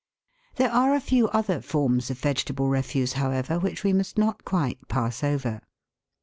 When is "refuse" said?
2.69-3.13